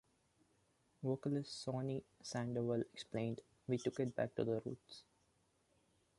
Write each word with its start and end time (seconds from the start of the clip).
Vocalist 1.03 1.61
Sonny 1.63 2.03
Sandoval 2.23 2.81
explained, 2.91 3.41
We 3.67 3.77
took 3.77 3.99
it 3.99 4.15
back 4.15 4.33
to 4.33 4.43
the 4.43 4.59
roots. 4.65 5.03